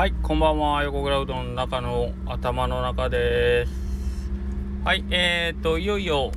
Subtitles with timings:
[0.00, 0.82] はい、こんばんは。
[0.82, 3.72] 横グラウドの中の頭の中です。
[4.82, 6.32] はい、えーと、いよいよ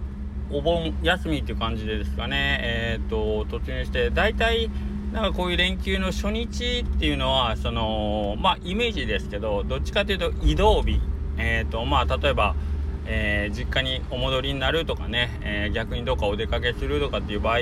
[0.52, 2.60] お盆休みっていう感じでですかね。
[2.62, 4.70] えーと、突入して、大体、
[5.14, 11.00] なんかこういう連休の初日っていうのは、その、まあ、イメージですけど、どっちかというと移動日。
[11.38, 12.56] えーと、まあ、例えば、
[13.06, 17.60] えー、実家にお戻りになるとかね、えー、逆にどっかお出かけするとかっていう場合、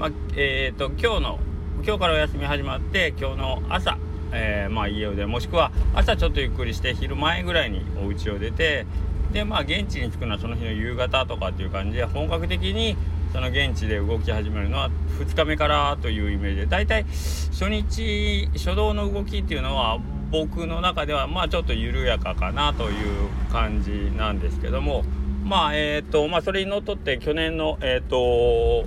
[0.00, 1.38] まあ、えーと、今日の、
[1.84, 3.96] 今日からお休み始まって、今日の朝、
[4.34, 8.84] えー、まあ、家を出もしくは朝ちょっとゆっくりして昼前ぐらいにお家を出て
[9.32, 12.96] でまあ現地に着くのはその日の夕方とかっていう感じで本格的に
[13.32, 17.04] その現地で動き始めるのは2日目からというイメージで大体
[17.50, 19.98] 初日初動の動きっていうのは
[20.30, 25.04] 僕の中ではまあちょっと緩やかかなという感じなんですけども
[25.44, 28.86] まあえっ、ー、とまあそれにのっとって去年のえっ、ー、と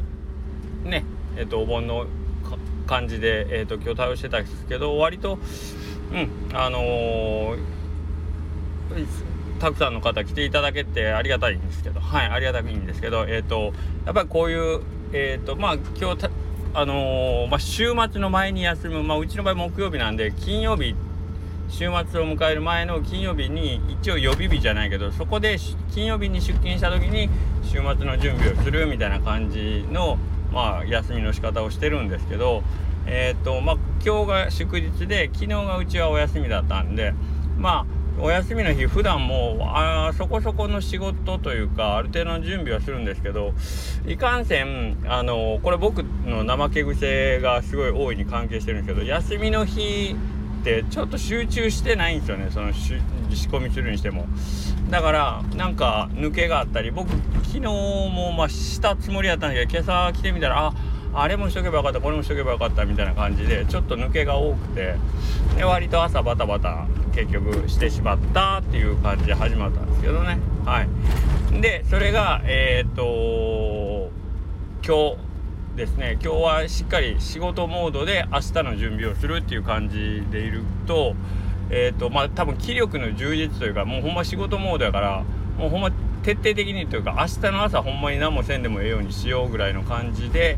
[0.88, 1.04] ね
[1.36, 2.08] えっ、ー、とお盆の
[2.88, 5.38] 感じで、えーと、今日対応してたんですけど割と
[6.12, 7.58] うんあのー、
[9.60, 13.74] たくさんの方来ていただけてありがたいんですけどはいありがたいんですけどえっ、ー、と
[14.06, 14.82] やっぱりこういう
[15.14, 16.30] えっ、ー、とまあ今日
[16.74, 20.94] あのまあ、週末の前に休む、まあ、うちの場合木曜日なんで金曜日
[21.70, 21.92] 週末を
[22.24, 25.58] 迎える前の金曜日に一応予備日じゃないけどそこで
[25.92, 27.30] 金曜日に出勤した時に
[27.64, 30.20] 週末の準備をするみたいな感じの
[30.52, 32.64] まあ、休みの仕方をしてるんですけど、
[33.06, 37.14] えーとまあ、今日が祝日で昨日がうちはお休みだったんで
[37.58, 43.54] まあお休みの日普段もあそこそこの仕事というかある程度の準備はするんですけど
[44.08, 50.16] いかんせんあのこれ僕の怠け癖がすごい大いに関係してるんですけど休みの日
[50.60, 52.96] ってちょっと集中してないんですよねその仕
[53.48, 54.28] 込みするにしても。
[54.90, 57.10] だからなんか抜けがあったり僕
[57.44, 60.74] 昨日もまあしたつもりやったんだけど今朝来てみたらあ
[61.14, 64.96] あれもしとけばよかったこれもしとけばよかったみたいな感じでちょっと抜けが多くて
[65.58, 70.38] で割と朝バタバタ結局してしまったっていう感じで始まったんですけどね。
[70.66, 71.62] はい。
[71.62, 74.12] でそれがえっ、と
[74.86, 75.27] 今日
[75.78, 81.14] ですね今日はしっかり仕事モードで明日の準備をするっていう感じでいると
[81.70, 85.24] えっ、ー、とまあ多分気力の充実というかもうほんま仕事モードやから
[85.56, 85.92] もうほんま
[86.24, 90.58] 徹底的にというか明日の朝ほんまに何もせんでもええようにしようぐらいの感じで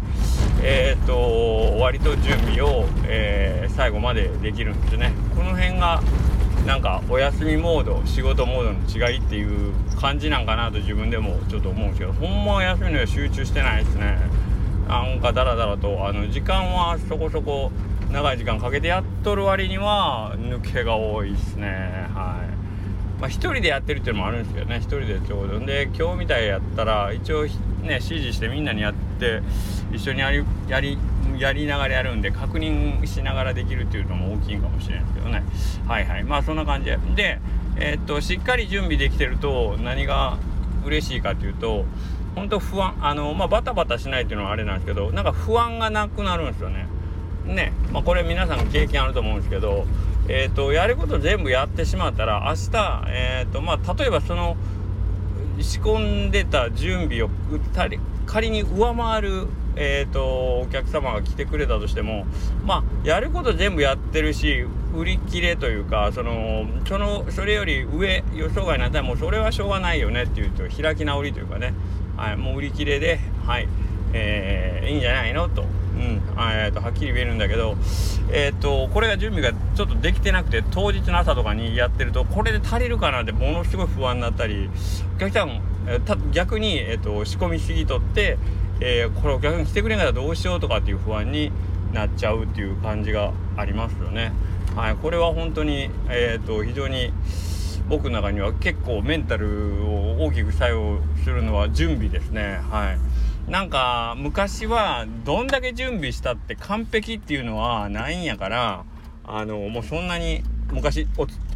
[0.64, 5.12] えっ、ー、と割と準備を、えー、最後までできるんですね。
[5.36, 6.02] この辺が
[6.66, 14.18] なんかお休みモード仕事モードの違いっていう感じなんかなと自分でもちょっと思うんですけどほんま休みの日は集中してないですね。
[14.90, 17.72] なんかダラダラとあの時間はそこそこ
[18.12, 21.68] 長い時間かけてやっとる割には抜けが多いですね。
[22.16, 23.22] はい。
[23.22, 25.60] まあ一人でやってるっていうのもあるんですけどね一人でちょうど。
[25.60, 27.52] で今日みたいやったら一応ね
[27.84, 29.44] 指示してみんなにやって
[29.94, 30.98] 一緒にやりやり
[31.38, 35.44] やりながらやるんで確認しながらできるっていうのも大きいかもしれないですけどね。
[35.88, 36.24] はいはい。
[36.24, 36.98] まあそんな感じで。
[37.16, 37.40] で
[37.78, 40.40] えー、っとしっかり準備できてると何が
[40.84, 41.86] 嬉しいかっていうと
[42.36, 46.88] 本当不安あのまあバタバタしないっていうのはあれなんですけどなんか不安がなくなるんですよね。
[47.46, 49.86] ねまあこれ皆さん経験あると思うんですけど
[50.28, 54.56] え、ー、とやること全部やってしまったら明日え、ー、とまあ例えばその
[55.60, 57.30] 仕込んでた準備を
[58.26, 59.48] 仮に上回る
[59.82, 62.26] えーと、お客様が来てくれたとしても
[62.66, 71.74] まあやること全部やってるし売り切れというかそのそのそれより上予想外になったらもうそれはしょうがないよねっていうと開き直りというかね。
[72.20, 73.68] はい、もう売り切れで、はい、
[74.12, 75.48] えー、いいんじゃないの？
[75.48, 77.78] と、うん、えーと、はっきり言えるんだけど、
[78.30, 84.70] えっ、ー、と、これが準備がちょっとできてなくて、当日の朝とかにやってると、これで足りるかなってものすごい不安になったり、
[85.16, 88.38] お客さん、えー、逆に、えっ、ー、と、仕込みすぎとって、
[88.82, 91.54] えー、これお客さん来てくれんかったらどうしようとかっていう不安に
[91.94, 94.34] なっちゃうっていう感じがありますよね。
[94.76, 97.14] はい、これは本当に、えっ、と、非常に、
[97.90, 102.60] 僕の中には結構メンタルを大きく作用するのは準備ですね。
[102.70, 103.52] はい。
[103.52, 108.86] なんか昔はどんだけ準備したって完璧っていうのはないんやから
[109.24, 111.08] あのもうそんなに昔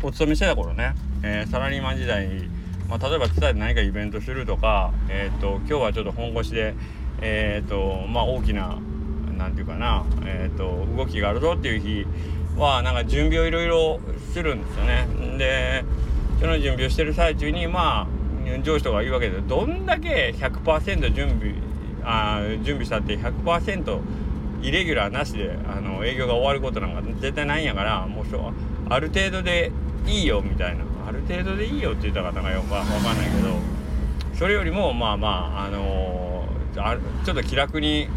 [0.02, 2.50] お勤めしてた頃ね、えー、サラリーマン時代に、
[2.90, 6.74] まあ、例えば伝えて何かイベントするとか、えーと、今日はちょっと本腰で、
[7.22, 8.80] えーとまあ、大きな
[9.38, 12.08] 何て言うかな、えーと動きがあるぞっていう日
[12.58, 14.00] はなんか準備をいろいろ
[14.34, 15.08] するんですよね。
[15.38, 15.86] で
[16.40, 21.54] その準備をしてる最中にまあ上司とか言うわけでどんだけ100%準備
[22.04, 24.00] あ準備したって100%
[24.62, 28.26] イレギュラーなしであの営業が終わることなんか絶対ないんやからもう
[28.90, 29.72] ある程度で
[30.06, 30.94] いいよみたいな。
[31.06, 33.60] ある程度でいいよって言った方がよくわかんないけど
[34.38, 35.28] それよりもまあま
[35.58, 38.08] ああのー、あちょっと気楽に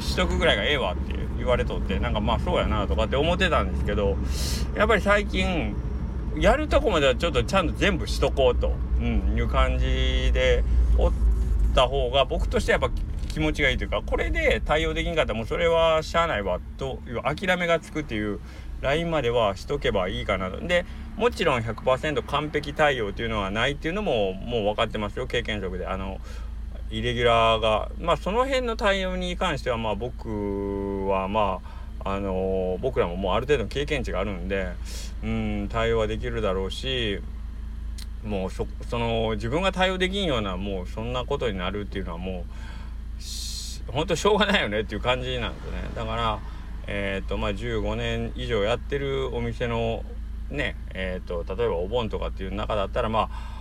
[0.00, 4.16] しとくぐらいがええわって言われとってなんかまあそうやなとかって思ってたんですけど
[4.74, 5.74] やっぱり最近
[6.36, 10.64] やるとこまではちょっとちゃんと全部しとこうと、うん、いう感じで
[10.98, 11.12] おっ
[11.74, 12.96] た方が僕としてはやっぱ
[13.28, 18.40] 気持ちがいいというかこれで対応できんかったらもうそれはしゃあないわという諦めがつくっていう
[18.80, 20.60] ラインまではしとけばいいかなと。
[20.60, 20.84] で
[21.16, 25.86] もちろん100%完璧対応っていうのはないっていうのももう分かってますよ経験則で。
[25.86, 26.20] あの
[26.90, 34.68] イレギュラーがまあその辺の対応に関してはまあ僕はまああの僕らももうある程度の経験値があるんで
[35.22, 37.20] うん対応はできるだろうし
[38.22, 38.66] もうそ
[38.98, 42.44] の自分が対応できんようなもうそんなことになるっていうのはも
[43.88, 45.72] う本当しょうがないよねっていう感じなんですね。
[45.94, 46.38] だから
[46.86, 50.04] え、ー、とまあ15年以上やってるお店の
[50.50, 53.54] ねえ、ー、と例えばお盆とかっていう中だったらまあ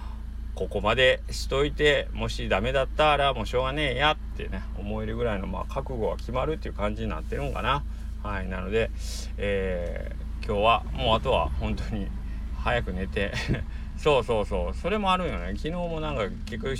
[0.55, 7.83] ここまでしといてもしダメだったらもうしょうがねえやってね思えるぐらいのまあ覚悟は決まるっていう感じになってるんかな。
[8.23, 8.89] はいなので、
[9.37, 12.07] えー、今日はもうあとは本当に
[12.63, 13.33] 早く寝て
[13.97, 15.47] そうそうそうそれもあるよね。
[15.55, 16.75] 昨日もなんか結局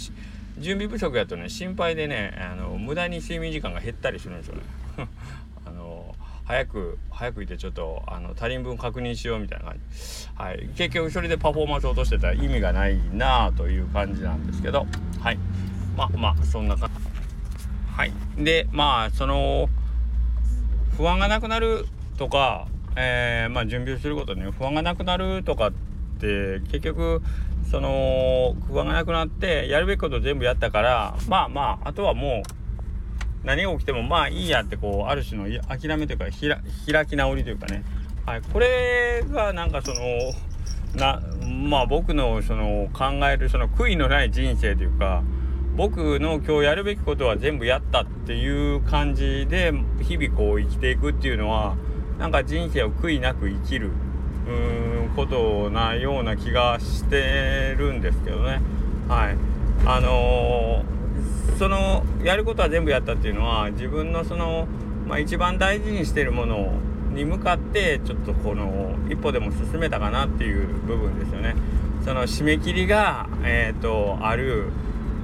[0.58, 4.62] 準備不足やとね心配でねあの無駄に睡眠時間が減ったりするんですよね。
[5.66, 14.88] あの早く早くいてちょっとあの足りん分確認しようみたいな感じ、はい、結局それでパフォーマンス落としてたら意味がないなあという感じなんですけど。
[15.22, 15.38] はい
[15.96, 17.14] まあまあそんな感じ
[17.96, 19.70] はいでまあその
[20.98, 21.86] 不安がなくなる
[22.18, 25.72] とか、えー、まあ、準備をすることに不安がなくなるとかっ
[26.20, 27.22] て結局
[27.70, 36.26] その不安がなくなってやるべきこと全部やったからまあまああとはもう何が起きてもまあいいやってこうある種の諦めというか
[36.92, 37.84] 開き直りというかね、
[38.26, 40.00] はい、これがなんかその
[40.96, 41.22] な
[41.70, 45.24] まあ僕のその考えるその悔いのない人生というか
[45.76, 51.76] 僕の今日やるべきことは全部やったっていう感じで日々こう生きていくっていうのは
[52.20, 53.90] なんか人生を悔いなく生きる
[54.48, 58.62] うーんことなような気がしてるんですけどね
[59.08, 59.38] はい
[59.86, 60.94] あのー
[61.58, 64.68] そのやることは全部やったっていうのは自分のその、
[65.08, 66.74] まあ、一番大事にしてるもの
[67.14, 71.56] に向かってちょっとこの一歩でも進めたかなっていう部分ですよね。
[72.04, 74.72] その締め切りが、えーと、ある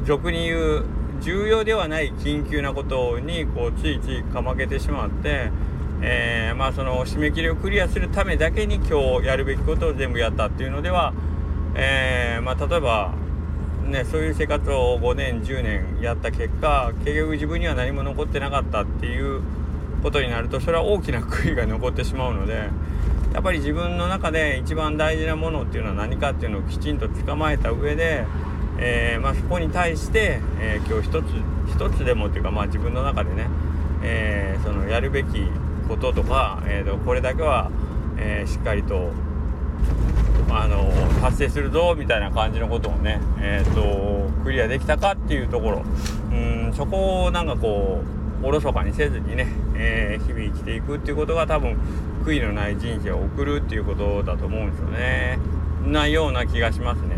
[0.06, 0.86] 俗に言う
[1.22, 5.51] 重要ではない緊急なことにこうついついかまけてしまって、
[6.01, 11.13] えー、まあその締め切りをクリアするためだけに今日やるべきことを全部やったっていうのでは、
[11.75, 13.13] えー、まあ例えば
[13.90, 19.42] ね、そういう生活を5年10年やった結果結局自分には何も残ってなかったっていう
[20.04, 22.69] ことになるとそれは大きな悔いが残ってしまうので
[23.34, 28.25] やっぱり自分の中で一番大事なものっていうのは何かっていうのをきちんと捕まえた上で、
[28.81, 31.26] えー、まあ、そこに対して、えー、今日一つ
[31.68, 33.48] 一つでもっていうか、まあ、自分の中でね、
[34.02, 35.28] えー、そのやるべき
[35.88, 37.70] こととか、えーと、これだけは、
[38.18, 39.12] えしっかりと
[40.50, 40.92] あの
[41.22, 45.84] 達成するぞみたいな感じのことをねえ、ー、とクリアできたかっていうところ。
[46.31, 48.04] うんそこをなんかこ
[48.44, 51.78] うおろそかにせずにね、え、日々生きていくっていうことが多分
[52.24, 55.40] 悔いのない人生を送るっていうことだと思うんですよね。
[55.86, 57.18] なような気がしますね。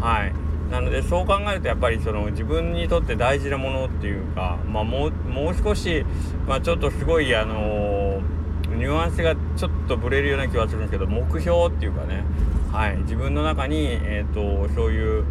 [0.00, 0.32] はい。
[0.70, 6.04] なのでそう考えるとやっぱりその自分にとって大事なものっていうかまあもうもう少し、
[6.46, 8.20] まあ、ちょっとすごいあの
[8.68, 12.24] ニュアンスがちょっとブレるような気はするんですけど目標っていうかね。
[12.72, 15.24] はい、自分の中に、えーと、そういう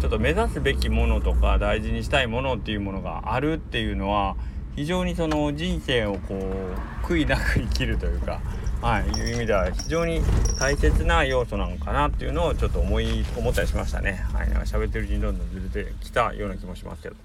[0.00, 4.34] ちょっと目指すべきものとか大事にしたいものっていうものがあるっていうのは
[4.74, 8.40] 非常にその人生をこう悔いなく生きるというか、
[8.80, 10.22] はい、いう意味では非常に
[10.58, 14.24] 大切な要素なのかなっていうのをちょっと思い思ったりしましたね。
[14.32, 17.16] はい、なんか喋ってるうちにどんどんずれてきたような気もしますけど。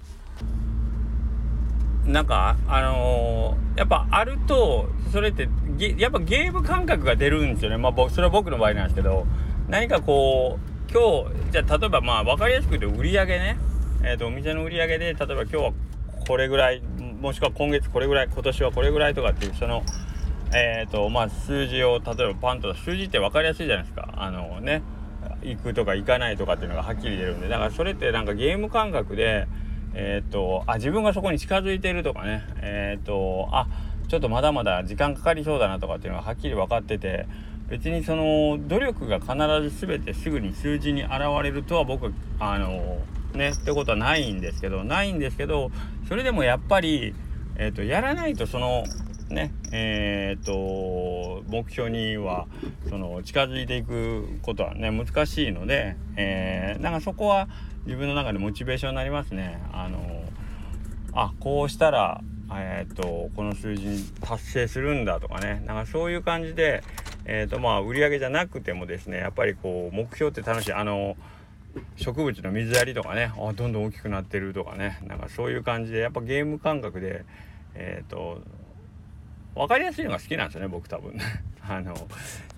[2.06, 5.48] なんかあのー、やっぱあるとそれって
[5.98, 9.26] やっぱゲーム感覚が出るんですよねまあそれは僕の場合なんですけど
[9.68, 13.58] 何かこう今日じゃあ例えばまあ分かりやすく言うと売り上げね、
[14.04, 15.72] えーと、お店の売り上げで例えば今日は
[16.28, 16.82] これぐらい
[17.20, 19.82] もしくは今月これぐらい今年はこれぐらいとかっていうその
[20.52, 24.08] えっ、ー、とまあ数字を例えばパンと数字って分かりやすいじゃないですか。
[24.16, 24.82] あのね
[25.42, 27.48] 行くとか行かないとかっていうのがはっきり出るんで。
[27.48, 29.46] だからそれってなんかゲーム感覚で
[29.94, 32.44] えっ、ー、とあ自分がそこに近づいてるとかね。
[32.60, 33.66] えっ、ー、とあ
[34.08, 37.26] ちょっとまだまだ時間かかりそうだなとかっていうのがはっきり分かってて
[37.68, 39.34] 別にその努力が必
[39.68, 41.12] ず全てすぐに数字に現
[41.42, 42.98] れるとは僕あの
[43.34, 45.70] ねってことはないんですけどないんですけど
[46.08, 47.14] それでもやっぱり、
[47.56, 48.84] えーと、やらないとその
[49.28, 49.52] ね。
[49.72, 52.46] えーと、目標には
[52.88, 57.48] その近づいていくことはね難しいので、えー、なんかそこは
[57.84, 59.60] 自分の中でモチベーションになりますね。
[59.72, 60.22] あの
[61.12, 62.20] あこうしたら
[62.52, 65.62] えー、っとこの数字に達成するんだとかね。
[65.66, 66.82] なんかそういう感じで、
[67.24, 70.72] えー、とまあ売り上げじゃなくてもですねやっぱりこう目標って楽しい。
[70.72, 71.16] あの
[71.96, 74.98] 植物の水やりとかねあどんどん大きくなってるとかね。
[75.06, 77.24] なんかそういう感じでやっぱゲーム感覚で
[77.74, 78.40] えっ、と
[79.56, 81.18] 分かりやすいのが好きなんですよね僕多分。
[81.68, 81.94] あの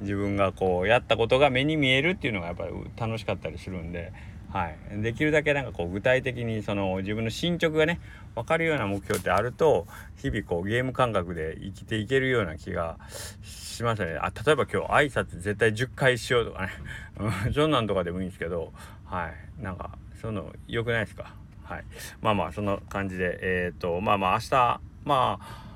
[0.00, 4.12] 自分がこうやったことが目に見えるっていうのがやっぱり楽しかったりするんで、
[4.52, 8.00] はい、できるだけなんかこう具体的にその自分の進捗がね
[8.34, 9.86] 分かるような目標ってあると
[10.16, 12.98] 日々こうゲーム感覚で生きていけるような気が
[13.42, 14.18] しますね。
[14.20, 16.72] あ例えば今日挨拶絶対10回しようとかね。
[17.54, 18.72] そんなんとかでもいいんですけど。
[19.06, 19.62] はい。
[19.62, 21.34] なんかその良くないですか？
[21.64, 21.84] はい。
[22.20, 25.67] まあまあそんな感じでえっ、ー、とまあまあ明日まあ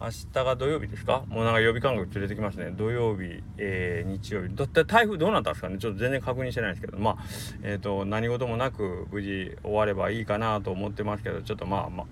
[0.00, 1.24] 明日が土曜日ですか？
[1.28, 2.72] もうなんか予備感覚連れてきますね。
[2.76, 4.54] 土曜日、えー、日曜日。
[4.54, 5.78] だって台風どうなったんですかね？
[5.78, 7.16] ちょっと全然確認してないですけど、まあ、
[7.62, 12.06] えっ、ー、と、何事もなく無事終わればいいかなと思ってますけど、ちょっとまあまあ、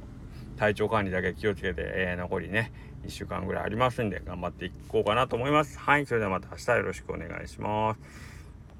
[0.59, 2.73] 体調管理だけ気をつけて、えー、残りね、
[3.05, 5.79] 1週間ぐらいありますんで、頑張っていこうかなと思います。
[5.79, 8.01] はい、それではまた明日よろしくお願いします。